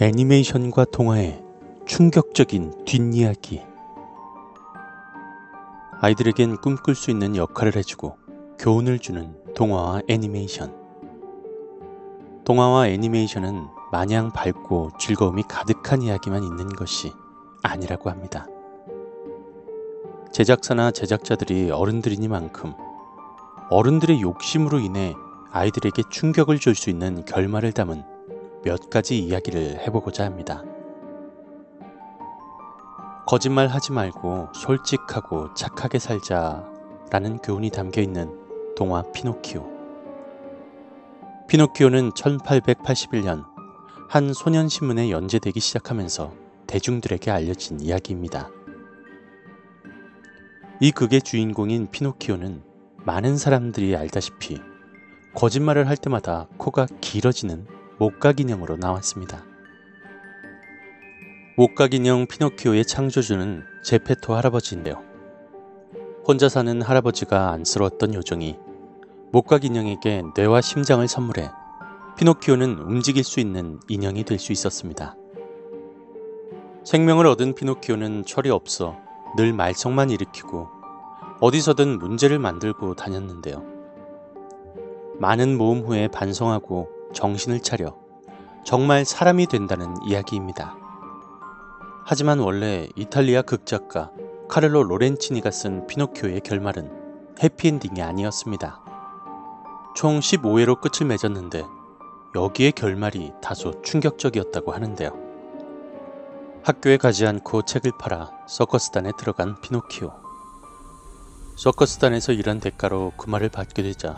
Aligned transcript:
애니메이션과 0.00 0.84
동화의 0.92 1.42
충격적인 1.84 2.84
뒷이야기. 2.84 3.62
아이들에겐 6.00 6.58
꿈꿀 6.58 6.94
수 6.94 7.10
있는 7.10 7.34
역할을 7.34 7.74
해주고 7.74 8.16
교훈을 8.60 9.00
주는 9.00 9.34
동화와 9.56 10.02
애니메이션. 10.06 10.72
동화와 12.44 12.86
애니메이션은 12.90 13.66
마냥 13.90 14.30
밝고 14.30 14.90
즐거움이 15.00 15.42
가득한 15.48 16.02
이야기만 16.02 16.44
있는 16.44 16.68
것이 16.68 17.12
아니라고 17.64 18.08
합니다. 18.08 18.46
제작사나 20.30 20.92
제작자들이 20.92 21.72
어른들이니만큼 21.72 22.72
어른들의 23.68 24.20
욕심으로 24.20 24.78
인해 24.78 25.14
아이들에게 25.50 26.04
충격을 26.08 26.60
줄 26.60 26.76
수 26.76 26.88
있는 26.88 27.24
결말을 27.24 27.72
담은 27.72 28.17
몇 28.64 28.90
가지 28.90 29.18
이야기를 29.18 29.80
해보고자 29.80 30.24
합니다. 30.24 30.64
거짓말 33.26 33.68
하지 33.68 33.92
말고 33.92 34.48
솔직하고 34.54 35.52
착하게 35.54 35.98
살자 35.98 36.66
라는 37.10 37.38
교훈이 37.38 37.70
담겨 37.70 38.00
있는 38.00 38.34
동화 38.74 39.02
피노키오. 39.12 39.68
피노키오는 41.48 42.12
1881년 42.12 43.44
한 44.08 44.32
소년신문에 44.32 45.10
연재되기 45.10 45.60
시작하면서 45.60 46.32
대중들에게 46.66 47.30
알려진 47.30 47.80
이야기입니다. 47.80 48.50
이 50.80 50.90
극의 50.90 51.22
주인공인 51.22 51.90
피노키오는 51.90 52.62
많은 53.04 53.36
사람들이 53.36 53.96
알다시피 53.96 54.60
거짓말을 55.34 55.88
할 55.88 55.96
때마다 55.96 56.46
코가 56.56 56.86
길어지는 57.00 57.66
목각 57.98 58.38
인형으로 58.38 58.76
나왔습니다. 58.76 59.44
목각 61.56 61.94
인형 61.94 62.28
피노키오의 62.28 62.84
창조주는 62.84 63.64
제페토 63.82 64.36
할아버지인데요. 64.36 65.02
혼자 66.24 66.48
사는 66.48 66.80
할아버지가 66.80 67.50
안쓰러웠던 67.50 68.14
요정이 68.14 68.56
목각 69.32 69.64
인형에게 69.64 70.22
뇌와 70.36 70.60
심장을 70.60 71.06
선물해 71.08 71.50
피노키오는 72.16 72.78
움직일 72.78 73.24
수 73.24 73.40
있는 73.40 73.80
인형이 73.88 74.22
될 74.22 74.38
수 74.38 74.52
있었습니다. 74.52 75.16
생명을 76.84 77.26
얻은 77.26 77.56
피노키오는 77.56 78.24
철이 78.24 78.48
없어 78.50 78.96
늘 79.36 79.52
말썽만 79.52 80.10
일으키고 80.10 80.68
어디서든 81.40 81.98
문제를 81.98 82.38
만들고 82.38 82.94
다녔는데요. 82.94 83.64
많은 85.18 85.58
모험 85.58 85.80
후에 85.80 86.06
반성하고 86.06 86.97
정신을 87.12 87.60
차려 87.60 87.96
정말 88.64 89.04
사람이 89.04 89.46
된다는 89.46 89.96
이야기입니다. 90.04 90.76
하지만 92.04 92.38
원래 92.38 92.88
이탈리아 92.96 93.42
극작가 93.42 94.10
카를로 94.48 94.82
로렌치니가 94.82 95.50
쓴 95.50 95.86
피노키오의 95.86 96.40
결말은 96.40 96.90
해피엔딩이 97.42 98.02
아니었습니다. 98.02 98.80
총 99.94 100.20
15회로 100.20 100.80
끝을 100.80 101.06
맺었는데 101.06 101.64
여기에 102.34 102.72
결말이 102.72 103.32
다소 103.42 103.82
충격적이었다고 103.82 104.72
하는데요. 104.72 105.10
학교에 106.62 106.96
가지 106.96 107.26
않고 107.26 107.62
책을 107.62 107.92
팔아 107.98 108.30
서커스단에 108.46 109.12
들어간 109.18 109.60
피노키오. 109.60 110.12
서커스단에서 111.56 112.32
일한 112.32 112.60
대가로 112.60 113.12
그 113.16 113.28
말을 113.28 113.48
받게 113.48 113.82
되자 113.82 114.16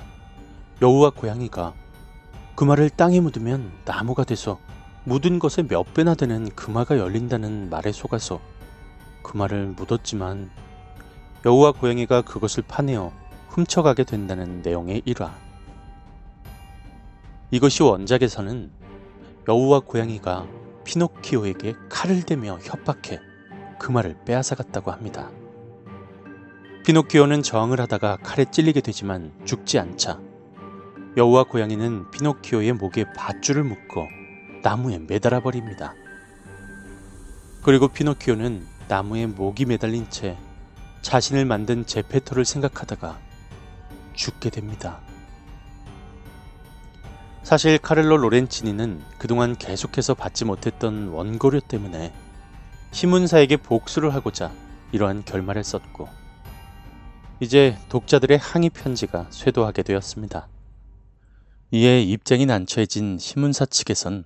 여우와 0.83 1.11
고양이가 1.11 1.75
금화를 2.61 2.91
땅에 2.91 3.21
묻으면 3.21 3.73
나무가 3.87 4.23
돼서 4.23 4.59
묻은 5.05 5.39
것의 5.39 5.67
몇 5.67 5.95
배나 5.95 6.15
되는 6.15 6.47
금화가 6.51 6.99
열린다는 6.99 7.71
말에 7.71 7.91
속아서 7.91 8.39
금화를 9.23 9.69
묻었지만 9.69 10.51
여우와 11.47 11.73
고양이가 11.73 12.21
그것을 12.21 12.63
파내어 12.69 13.13
훔쳐가게 13.49 14.05
된다는 14.05 14.61
내용의 14.61 15.01
일화. 15.07 15.35
이것이 17.51 17.83
원작에서는 17.83 18.71
여우와 19.49 19.81
고양이가 19.81 20.47
피노키오에게 20.85 21.77
칼을 21.89 22.25
대며 22.25 22.59
협박해 22.61 23.21
금화를 23.79 24.19
빼앗아갔다고 24.27 24.91
합니다. 24.91 25.31
피노키오는 26.85 27.43
저항을 27.43 27.81
하다가 27.81 28.19
칼에 28.19 28.45
찔리게 28.45 28.83
되지만 28.83 29.33
죽지 29.47 29.79
않자 29.79 30.30
여우와 31.17 31.45
고양이는 31.45 32.11
피노키오의 32.13 32.75
목에 32.75 33.05
밧줄을 33.13 33.65
묶어 33.65 34.07
나무에 34.63 34.99
매달아 34.99 35.41
버립니다. 35.41 35.95
그리고 37.63 37.89
피노키오는 37.89 38.65
나무에 38.87 39.27
목이 39.27 39.65
매달린 39.65 40.09
채 40.09 40.37
자신을 41.03 41.45
만든 41.47 41.85
제페토를 41.85 42.45
생각하다가 42.45 43.19
죽게 44.15 44.51
됩니다. 44.51 45.01
사실 47.43 47.79
카를로 47.79 48.17
로렌치니는 48.17 49.03
그동안 49.19 49.57
계속해서 49.57 50.15
받지 50.15 50.45
못했던 50.45 51.09
원고료 51.09 51.61
때문에 51.61 52.13
신문사에게 52.93 53.57
복수를 53.57 54.15
하고자 54.15 54.53
이러한 54.93 55.25
결말을 55.25 55.65
썼고 55.65 56.09
이제 57.41 57.77
독자들의 57.89 58.39
항의 58.39 58.71
편지가 58.71 59.27
쇄도하게 59.31 59.83
되었습니다. 59.83 60.49
이에 61.73 62.03
입장이 62.03 62.47
난처해진 62.47 63.19
신문사 63.19 63.65
측에선 63.65 64.25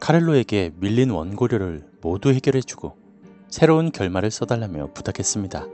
카를로에게 0.00 0.72
밀린 0.74 1.10
원고료를 1.10 1.86
모두 2.00 2.32
해결해주고 2.32 2.96
새로운 3.48 3.92
결말을 3.92 4.32
써달라며 4.32 4.92
부탁했습니다. 4.92 5.68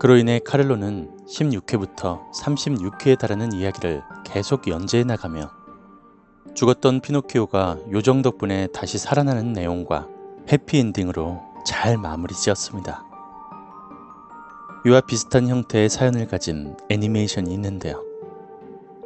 그로 0.00 0.16
인해 0.16 0.40
카를로는 0.44 1.08
16회부터 1.28 2.32
36회에 2.32 3.16
달하는 3.16 3.52
이야기를 3.52 4.02
계속 4.24 4.66
연재해 4.66 5.04
나가며 5.04 5.52
죽었던 6.54 7.00
피노키오가 7.00 7.78
요정 7.92 8.22
덕분에 8.22 8.66
다시 8.74 8.98
살아나는 8.98 9.52
내용과 9.52 10.08
해피엔딩으로 10.50 11.40
잘 11.64 11.96
마무리 11.96 12.34
지었습니다. 12.34 13.04
이와 14.84 15.00
비슷한 15.02 15.46
형태의 15.46 15.88
사연을 15.88 16.26
가진 16.26 16.76
애니메이션이 16.88 17.54
있는데요. 17.54 18.13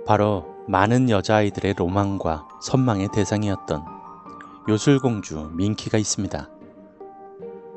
바로 0.08 0.46
많은 0.66 1.10
여자아이들의 1.10 1.74
로망과 1.74 2.48
선망의 2.62 3.10
대상이었던 3.12 3.84
요술공주 4.66 5.50
민키가 5.52 5.98
있습니다. 5.98 6.48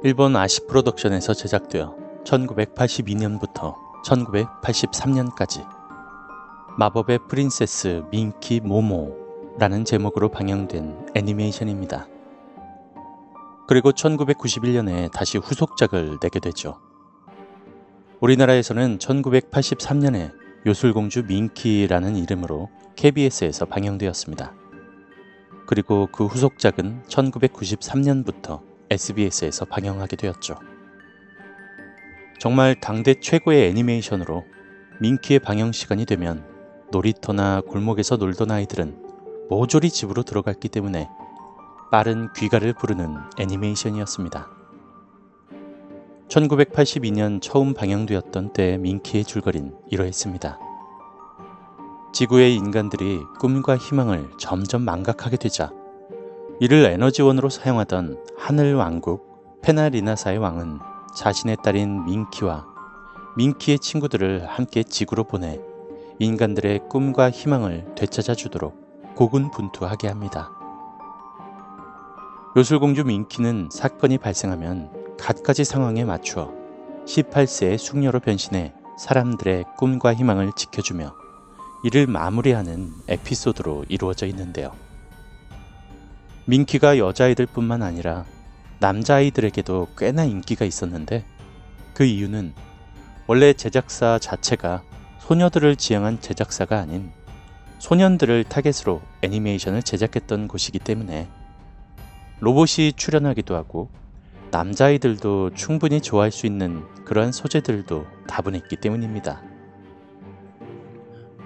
일본 0.04 0.38
아시 0.38 0.66
프로덕션에서 0.66 1.34
제작되어 1.34 1.94
1982년부터 2.24 3.76
1983년까지 4.06 5.68
마법의 6.78 7.20
프린세스 7.28 8.04
민키 8.12 8.62
모모라는 8.62 9.84
제목으로 9.84 10.30
방영된 10.30 11.08
애니메이션입니다. 11.14 12.08
그리고 13.68 13.92
1991년에 13.92 15.12
다시 15.12 15.38
후속작을 15.38 16.20
내게 16.22 16.40
되죠. 16.40 16.80
우리나라에서는 18.22 19.00
1983년에 19.00 20.41
요술공주 20.66 21.24
민키라는 21.28 22.16
이름으로 22.16 22.70
KBS에서 22.96 23.66
방영되었습니다. 23.66 24.54
그리고 25.66 26.08
그 26.12 26.26
후속작은 26.26 27.04
1993년부터 27.08 28.62
SBS에서 28.92 29.66
방영하게 29.66 30.18
되었죠. 30.18 30.56
정말 32.40 32.80
당대 32.80 33.16
최고의 33.20 33.70
애니메이션으로 33.70 34.46
민키의 35.00 35.40
방영 35.40 35.72
시간이 35.72 36.06
되면 36.06 36.46
놀이터나 36.92 37.62
골목에서 37.62 38.18
놀던 38.18 38.52
아이들은 38.52 39.48
모조리 39.50 39.90
집으로 39.90 40.22
들어갔기 40.22 40.70
때문에 40.70 41.10
빠른 41.92 42.32
귀가를 42.34 42.74
부르는 42.74 43.16
애니메이션이었습니다. 43.40 44.61
1982년 46.32 47.42
처음 47.42 47.74
방영되었던 47.74 48.54
때 48.54 48.78
민키의 48.78 49.26
줄거리는 49.26 49.76
이러했습니다. 49.90 50.58
지구의 52.14 52.56
인간들이 52.56 53.20
꿈과 53.40 53.76
희망을 53.76 54.30
점점 54.38 54.84
망각하게 54.84 55.36
되자 55.36 55.72
이를 56.62 56.86
에너지원으로 56.86 57.50
사용하던 57.50 58.24
하늘 58.38 58.76
왕국 58.76 59.60
페나리나사의 59.62 60.38
왕은 60.38 60.80
자신의 61.16 61.58
딸인 61.64 62.06
민키와 62.06 62.66
민키의 63.36 63.80
친구들을 63.80 64.46
함께 64.48 64.84
지구로 64.84 65.26
보내 65.26 65.60
인간들의 66.20 66.88
꿈과 66.88 67.32
희망을 67.32 67.94
되찾아 67.96 68.36
주도록 68.36 69.16
고군분투하게 69.16 70.08
합니다. 70.08 70.52
요술공주 72.56 73.04
민키는 73.04 73.70
사건이 73.72 74.18
발생하면 74.18 75.01
갖가지 75.22 75.64
상황에 75.64 76.04
맞추어 76.04 76.52
18세의 77.06 77.78
숙녀로 77.78 78.22
변신해 78.22 78.74
사람들의 78.98 79.66
꿈과 79.78 80.16
희망을 80.16 80.52
지켜주며 80.56 81.14
이를 81.84 82.08
마무리하는 82.08 82.92
에피소드로 83.08 83.86
이루어져 83.88 84.26
있는데요. 84.26 84.72
민키가 86.46 86.98
여자아이들 86.98 87.46
뿐만 87.46 87.84
아니라 87.84 88.26
남자아이들에게도 88.80 89.90
꽤나 89.96 90.24
인기가 90.24 90.66
있었는데 90.66 91.24
그 91.94 92.04
이유는 92.04 92.54
원래 93.28 93.54
제작사 93.54 94.18
자체가 94.18 94.82
소녀들을 95.20 95.76
지향한 95.76 96.20
제작사가 96.22 96.80
아닌 96.80 97.12
소년들을 97.78 98.46
타겟으로 98.46 99.02
애니메이션을 99.22 99.84
제작했던 99.84 100.48
곳이기 100.48 100.80
때문에 100.80 101.30
로봇이 102.40 102.94
출연하기도 102.94 103.56
하고 103.56 104.01
남자아이들도 104.52 105.52
충분히 105.56 106.02
좋아할 106.02 106.30
수 106.30 106.46
있는 106.46 106.84
그러한 107.06 107.32
소재들도 107.32 108.06
다분했기 108.28 108.76
때문입니다. 108.76 109.42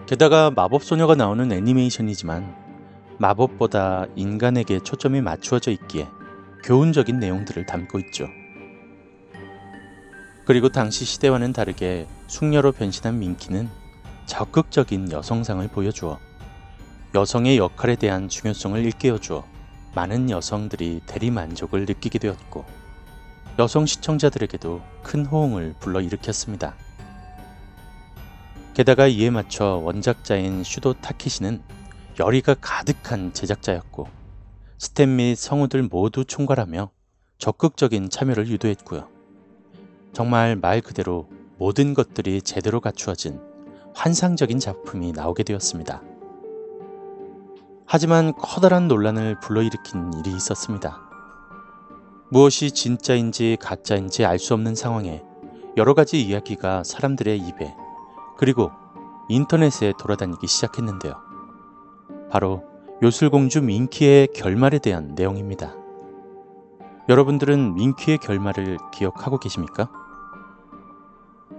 게다가 0.08 0.50
마법소녀가 0.50 1.14
나오는 1.14 1.52
애니메이션이지만 1.52 2.56
마법보다 3.20 4.08
인간에게 4.16 4.80
초점이 4.80 5.22
맞추어져 5.22 5.72
있기에 5.72 6.08
교훈적인 6.64 7.20
내용들을 7.20 7.68
담고 7.68 8.00
있죠. 8.00 8.28
그리고 10.46 10.70
당시 10.70 11.06
시대와는 11.06 11.54
다르게 11.54 12.08
숙녀로 12.28 12.72
변신한 12.72 13.20
민키는 13.20 13.70
적극적인 14.26 15.12
여성상을 15.12 15.68
보여주어 15.68 16.20
여성의 17.14 17.58
역할에 17.58 17.96
대한 17.96 18.30
중요성을 18.30 18.84
일깨워주어 18.84 19.46
많은 19.94 20.30
여성들이 20.30 21.02
대리 21.06 21.30
만족을 21.32 21.86
느끼게 21.86 22.20
되었고 22.20 22.66
여성 23.58 23.86
시청자들에게도 23.86 24.82
큰 25.02 25.26
호응을 25.26 25.76
불러일으켰습니다. 25.80 26.76
게다가 28.74 29.08
이에 29.08 29.30
맞춰 29.30 29.80
원작자인 29.82 30.64
슈도 30.64 30.94
타케시는 30.96 31.62
열의가 32.20 32.56
가득한 32.56 33.32
제작자였고 33.32 34.10
스탠 34.78 35.16
및 35.16 35.36
성우들 35.38 35.84
모두 35.84 36.26
총괄하며 36.26 36.90
적극적인 37.38 38.10
참여를 38.10 38.48
유도했고요. 38.50 39.08
정말 40.12 40.58
말 40.58 40.82
그대로 40.82 41.30
모든 41.58 41.94
것들이 41.94 42.42
제대로 42.42 42.82
갖추어진 42.82 43.40
환상적인 43.94 44.60
작품이 44.60 45.14
나오게 45.14 45.44
되었습니다. 45.44 46.02
하지만 47.86 48.34
커다란 48.34 48.90
논란을 48.90 49.40
불러일으킨 49.40 50.12
일이 50.20 50.36
있었습니다. 50.36 51.05
무엇이 52.30 52.72
진짜인지 52.72 53.58
가짜인지 53.62 54.26
알 54.26 54.40
수 54.40 54.54
없는 54.54 54.76
상황에 54.76 55.24
여러 55.78 55.94
가지 55.94 56.22
이야기가 56.22 56.84
사람들의 56.84 57.38
입에 57.38 57.76
그리고 58.38 58.72
인터넷에 59.30 59.94
돌아다니기 60.00 60.48
시작했는데요. 60.48 61.14
바로 62.30 62.64
요술공주 63.04 63.62
민키의 63.62 64.30
결말에 64.34 64.80
대한 64.80 65.14
내용입니다. 65.16 65.76
여러분들은 67.10 67.76
민키의 67.76 68.18
결말을 68.18 68.78
기억하고 68.94 69.38
계십니까? 69.38 69.90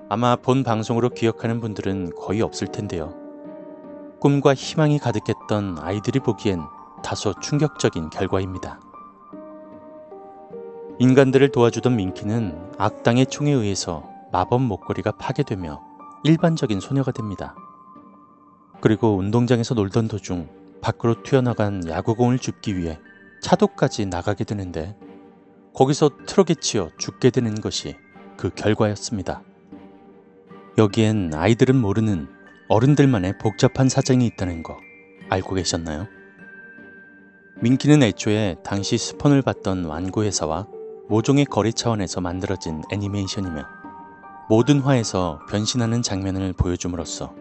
아마 0.09 0.37
본 0.37 0.65
방송으로 0.65 1.11
기억하는 1.11 1.61
분들은 1.61 2.15
거의 2.17 2.43
없을 2.43 2.69
텐데요. 2.69 3.15
꿈과 4.21 4.55
희망이 4.55 4.99
가득했던 4.99 5.79
아이들이 5.81 6.21
보기엔 6.21 6.63
다소 7.03 7.35
충격적인 7.41 8.11
결과입니다. 8.11 8.81
인간들을 10.99 11.51
도와주던 11.51 11.95
민키는 11.95 12.71
악당의 12.79 13.27
총에 13.27 13.53
의해서 13.53 14.09
마법 14.33 14.63
목걸이가 14.63 15.13
파괴되며 15.13 15.83
일반적인 16.25 16.81
소녀가 16.81 17.13
됩니다. 17.13 17.55
그리고 18.81 19.17
운동장에서 19.17 19.75
놀던 19.75 20.09
도중 20.09 20.49
밖으로 20.81 21.23
튀어나간 21.23 21.87
야구공을 21.87 22.39
줍기 22.39 22.79
위해 22.79 22.99
차도까지 23.43 24.07
나가게 24.07 24.45
되는데 24.45 24.97
거기서 25.75 26.11
트럭에 26.27 26.55
치여 26.59 26.89
죽게 26.97 27.29
되는 27.29 27.61
것이 27.61 27.97
그 28.39 28.49
결과였습니다. 28.49 29.43
여기엔 30.79 31.33
아이들은 31.35 31.77
모르는 31.77 32.27
어른들만의 32.69 33.37
복잡한 33.39 33.91
사정이 33.91 34.25
있다는 34.27 34.63
거 34.63 34.79
알고 35.29 35.57
계셨나요? 35.57 36.07
민키는 37.61 38.03
애초에 38.03 38.57
당시 38.63 38.97
스폰을 38.97 39.43
받던 39.43 39.85
완구회사와 39.85 40.76
모종의 41.09 41.45
거래 41.45 41.71
차원에서 41.71 42.21
만들어진 42.21 42.83
애니메이션이며 42.91 43.65
모든 44.49 44.81
화에서 44.81 45.39
변신하는 45.49 46.03
장면을 46.03 46.53
보여줌으로써 46.53 47.33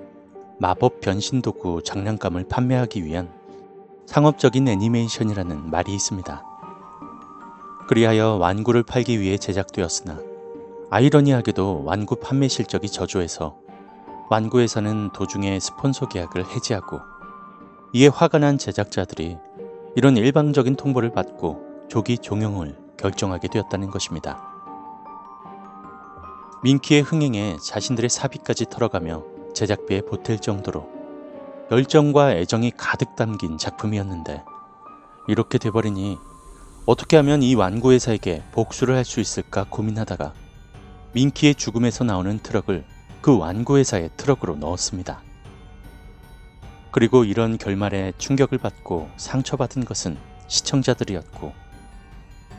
마법 0.59 1.01
변신 1.01 1.41
도구 1.41 1.81
장난감을 1.83 2.47
판매하기 2.47 3.03
위한 3.03 3.29
상업적인 4.05 4.67
애니메이션이라는 4.67 5.71
말이 5.71 5.93
있습니다. 5.93 6.43
그리하여 7.87 8.35
완구를 8.35 8.83
팔기 8.83 9.19
위해 9.19 9.37
제작되었으나 9.37 10.19
아이러니하게도 10.91 11.83
완구 11.83 12.17
판매 12.17 12.47
실적이 12.47 12.89
저조해서 12.89 13.57
완구에서는 14.29 15.11
도중에 15.11 15.59
스폰서 15.59 16.07
계약을 16.07 16.45
해지하고 16.45 16.99
이에 17.93 18.07
화가 18.07 18.39
난 18.39 18.57
제작자들이 18.57 19.37
이런 19.95 20.17
일방적인 20.17 20.75
통보를 20.75 21.11
받고 21.11 21.87
조기 21.87 22.17
종영을 22.17 22.84
결정하게 22.97 23.47
되었다는 23.47 23.91
것입니다. 23.91 24.41
민키의 26.63 27.01
흥행에 27.01 27.57
자신들의 27.63 28.09
사비까지 28.09 28.65
털어가며 28.69 29.23
제작비에 29.53 30.01
보탤 30.01 30.41
정도로 30.41 30.89
열정과 31.71 32.33
애정이 32.33 32.71
가득 32.77 33.15
담긴 33.15 33.57
작품이었는데 33.57 34.43
이렇게 35.27 35.57
돼버리니 35.57 36.17
어떻게 36.85 37.17
하면 37.17 37.41
이 37.41 37.55
완구회사에게 37.55 38.43
복수를 38.51 38.95
할 38.95 39.05
수 39.05 39.19
있을까 39.19 39.65
고민하다가 39.69 40.33
민키의 41.13 41.55
죽음에서 41.55 42.03
나오는 42.03 42.37
트럭을 42.39 42.85
그 43.21 43.37
완구회사의 43.37 44.11
트럭으로 44.17 44.55
넣었습니다. 44.57 45.21
그리고 46.91 47.23
이런 47.23 47.57
결말에 47.57 48.13
충격을 48.17 48.57
받고 48.57 49.09
상처받은 49.17 49.85
것은 49.85 50.17
시청자들이었고 50.47 51.64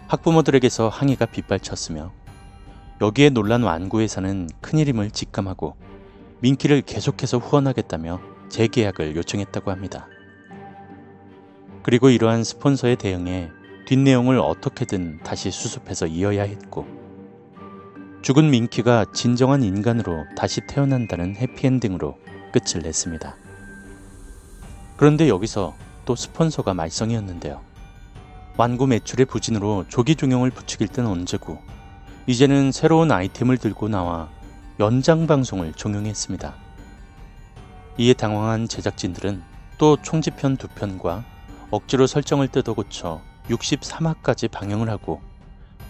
학부모들에게서 0.09 0.89
항의가 0.89 1.27
빗발쳤으며 1.27 2.13
여기에 3.01 3.31
놀란 3.31 3.63
완구회사는 3.63 4.49
큰일임을 4.61 5.11
직감하고 5.11 5.77
민키를 6.41 6.83
계속해서 6.83 7.39
후원하겠다며 7.39 8.21
재계약을 8.49 9.17
요청했다고 9.17 9.71
합니다. 9.71 10.07
그리고 11.83 12.09
이러한 12.11 12.45
스폰서의 12.45 12.97
대응에 12.97 13.51
뒷내용을 13.87 14.39
어떻게든 14.39 15.21
다시 15.25 15.51
수습해서 15.51 16.07
이어야 16.07 16.43
했고 16.43 16.87
죽은 18.23 18.51
민키가 18.51 19.07
진정한 19.13 19.63
인간으로 19.63 20.25
다시 20.37 20.61
태어난다는 20.67 21.37
해피엔딩으로 21.37 22.17
끝을 22.53 22.83
냈습니다. 22.83 23.37
그런데 24.97 25.29
여기서 25.29 25.75
또 26.05 26.17
스폰서가 26.17 26.75
말썽이었는데요. 26.75 27.61
완구 28.59 28.87
매출의 28.87 29.27
부진으로 29.27 29.85
조기 29.89 30.17
종영을 30.17 30.51
부추길 30.51 30.89
땐 30.89 31.07
언제고 31.07 31.59
이제는 32.27 32.73
새로운 32.73 33.13
아이템을 33.13 33.59
들고 33.59 33.89
나와 33.89 34.31
연장 34.81 35.27
방송을 35.27 35.75
종영했습니다. 35.75 36.55
이에 37.99 38.15
당황한 38.15 38.67
제작진들은 38.67 39.43
또 39.77 39.99
총지편 40.01 40.57
두 40.57 40.69
편과 40.69 41.25
억지로 41.71 42.07
설정을 42.07 42.49
뜯어 42.49 42.73
고쳐 42.73 43.21
63화까지 43.49 44.51
방영을 44.51 44.89
하고 44.89 45.21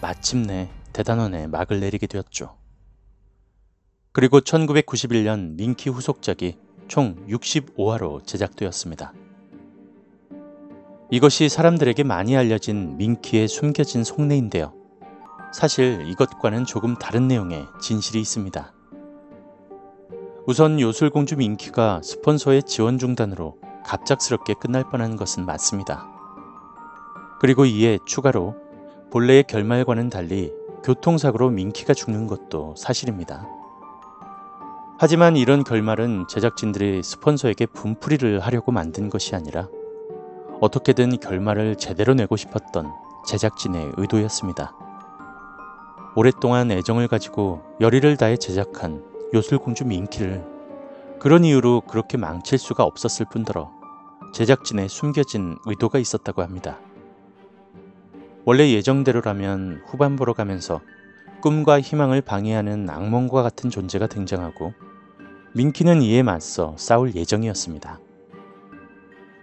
마침내 0.01 0.69
대단원에 0.91 1.47
막을 1.47 1.79
내리게 1.79 2.05
되었죠. 2.05 2.57
그리고 4.11 4.41
1991년 4.41 5.55
민키 5.55 5.89
후속작이 5.89 6.57
총 6.89 7.15
65화로 7.27 8.25
제작되었습니다. 8.25 9.13
이것이 11.09 11.47
사람들에게 11.47 12.03
많이 12.03 12.35
알려진 12.35 12.97
민키의 12.97 13.47
숨겨진 13.47 14.03
속내인데요. 14.03 14.73
사실 15.53 16.03
이것과는 16.05 16.65
조금 16.65 16.95
다른 16.95 17.29
내용의 17.29 17.65
진실이 17.79 18.19
있습니다. 18.19 18.73
우선 20.45 20.81
요술공주 20.81 21.37
민키가 21.37 22.01
스폰서의 22.03 22.63
지원 22.63 22.97
중단으로 22.97 23.55
갑작스럽게 23.85 24.55
끝날 24.55 24.83
뻔한 24.89 25.15
것은 25.15 25.45
맞습니다. 25.45 26.09
그리고 27.39 27.65
이에 27.65 27.99
추가로 28.05 28.55
본래의 29.09 29.45
결말과는 29.47 30.09
달리 30.09 30.51
교통사고로 30.83 31.51
민키가 31.51 31.93
죽는 31.93 32.27
것도 32.27 32.75
사실입니다. 32.75 33.47
하지만 34.99 35.37
이런 35.37 35.63
결말은 35.63 36.25
제작진들이 36.27 37.01
스폰서에게 37.01 37.67
분풀이를 37.67 38.41
하려고 38.41 38.73
만든 38.73 39.09
것이 39.09 39.35
아니라 39.35 39.69
어떻게든 40.59 41.19
결말을 41.19 41.75
제대로 41.75 42.13
내고 42.15 42.35
싶었던 42.35 42.91
제작진의 43.27 43.91
의도였습니다. 43.97 44.73
오랫동안 46.15 46.71
애정을 46.71 47.07
가지고 47.07 47.61
열의를 47.79 48.17
다해 48.17 48.37
제작한 48.37 49.03
요술공주 49.35 49.85
민키를 49.85 50.43
그런 51.19 51.45
이유로 51.45 51.81
그렇게 51.81 52.17
망칠 52.17 52.57
수가 52.57 52.83
없었을 52.83 53.27
뿐더러 53.29 53.71
제작진의 54.33 54.89
숨겨진 54.89 55.57
의도가 55.65 55.99
있었다고 55.99 56.41
합니다. 56.41 56.79
원래 58.45 58.71
예정대로라면 58.71 59.83
후반부로 59.85 60.33
가면서 60.33 60.81
꿈과 61.41 61.81
희망을 61.81 62.21
방해하는 62.21 62.89
악몽과 62.89 63.43
같은 63.43 63.69
존재가 63.69 64.07
등장하고 64.07 64.73
민키는 65.53 66.01
이에 66.01 66.23
맞서 66.23 66.73
싸울 66.77 67.13
예정이었습니다. 67.13 67.99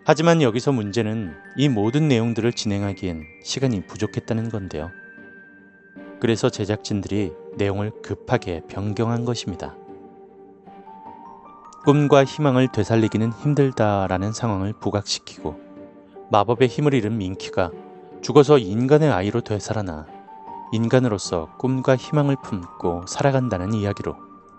하지만 0.06 0.42
여기서 0.42 0.70
문제는 0.70 1.34
이 1.56 1.70
모든 1.70 2.08
내용들을 2.08 2.52
진행하기엔 2.52 3.24
시간이 3.42 3.86
부족했다는 3.86 4.50
건데요. 4.50 4.90
그래서 6.20 6.50
제작진들이 6.50 7.32
내용을 7.56 7.90
급하게 8.02 8.60
변경한 8.68 9.24
것입니다. 9.24 9.74
꿈과 11.86 12.24
희망을 12.24 12.68
되살리기는 12.70 13.32
힘들다라는 13.32 14.32
상황을 14.32 14.74
부각시키고 14.74 15.58
마법의 16.30 16.68
힘을 16.68 16.92
잃은 16.92 17.16
민키가 17.16 17.70
죽어서 18.20 18.58
인간의 18.58 19.10
아이로 19.10 19.40
되살아나 19.40 20.06
인간으로서 20.72 21.48
꿈과 21.58 21.96
희망을 21.96 22.36
품고 22.42 23.06
살아간다는 23.06 23.72
이야기로 23.72 24.16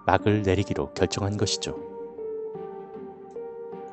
막을 0.08 0.42
내리기로 0.42 0.94
결정한 0.94 1.38
것이죠. 1.38 1.95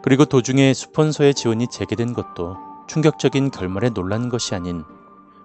그리고 0.02 0.24
도중에 0.24 0.74
스폰서의 0.74 1.32
지원이 1.32 1.68
재개된 1.68 2.12
것도 2.12 2.56
충격적인 2.88 3.52
결말에 3.52 3.90
놀란 3.90 4.28
것이 4.28 4.54
아닌 4.54 4.84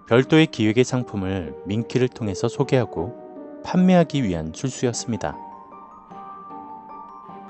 별도의 0.08 0.48
기획의 0.48 0.84
상품을 0.84 1.56
민키를 1.68 2.08
통해서 2.08 2.48
소개하고 2.48 3.62
판매하기 3.64 4.24
위한 4.24 4.54
출수였습니다. 4.54 5.38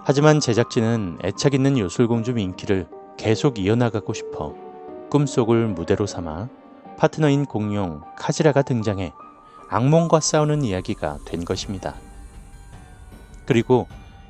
하지만 0.04 0.40
제작진은 0.40 1.20
애착 1.24 1.54
있는 1.54 1.78
요술공주 1.78 2.34
민키를 2.34 2.88
계속 3.18 3.58
이어나가고 3.58 4.14
싶어 4.14 4.54
꿈속을 5.10 5.68
무대로 5.68 6.06
삼아 6.06 6.50
파트너인 6.98 7.46
공룡 7.46 8.02
카지라가 8.18 8.64
등장해 8.64 9.14
악몽과 9.70 10.20
싸우는 10.20 10.64
이야기가 10.64 11.20
된 11.26 11.46
것입니다. 11.46 11.96
그리고 13.46 13.88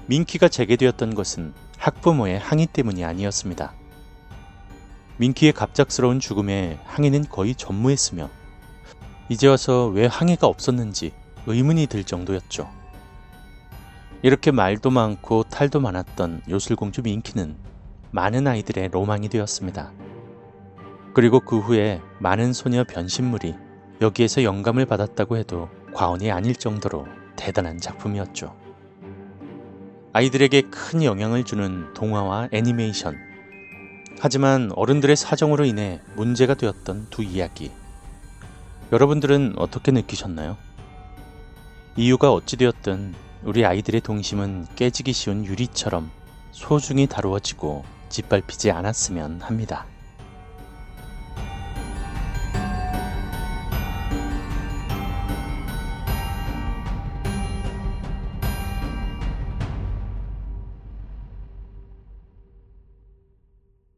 민키가 0.07 0.47
재개되었던 0.47 1.15
것은 1.15 1.53
학부모의 1.87 2.37
항의 2.37 2.67
때문이 2.67 3.05
아니었습니다. 3.05 3.71
민키의 5.15 5.53
갑작스러운 5.53 6.19
죽음에 6.19 6.77
항의는 6.83 7.29
거의 7.29 7.55
전무했으며 7.55 8.29
이제 9.29 9.47
와서 9.47 9.87
왜 9.87 10.05
항의가 10.05 10.47
없었는지 10.47 11.13
의문이 11.45 11.87
들 11.87 12.03
정도였죠. 12.03 12.69
이렇게 14.21 14.51
말도 14.51 14.89
많고 14.89 15.43
탈도 15.43 15.79
많았던 15.79 16.41
요술공주 16.49 17.03
민키는 17.03 17.55
많은 18.11 18.47
아이들의 18.47 18.89
로망이 18.89 19.29
되었습니다. 19.29 19.93
그리고 21.13 21.39
그 21.39 21.57
후에 21.59 22.01
많은 22.19 22.51
소녀 22.51 22.83
변신물이 22.83 23.55
여기에서 24.01 24.43
영감을 24.43 24.85
받았다고 24.85 25.37
해도 25.37 25.69
과언이 25.93 26.31
아닐 26.31 26.53
정도로 26.53 27.07
대단한 27.37 27.79
작품이었죠. 27.79 28.66
아이들에게 30.17 30.63
큰 30.71 31.03
영향을 31.03 31.43
주는 31.43 31.93
동화와 31.93 32.49
애니메이션. 32.51 33.15
하지만 34.19 34.71
어른들의 34.75 35.15
사정으로 35.15 35.63
인해 35.63 36.01
문제가 36.15 36.55
되었던 36.55 37.11
두 37.11 37.21
이야기. 37.21 37.71
여러분들은 38.91 39.53
어떻게 39.57 39.91
느끼셨나요? 39.91 40.57
이유가 41.97 42.33
어찌되었든 42.33 43.13
우리 43.43 43.63
아이들의 43.63 44.01
동심은 44.01 44.65
깨지기 44.75 45.13
쉬운 45.13 45.45
유리처럼 45.45 46.09
소중히 46.49 47.05
다루어지고 47.05 47.85
짓밟히지 48.09 48.71
않았으면 48.71 49.41
합니다. 49.41 49.85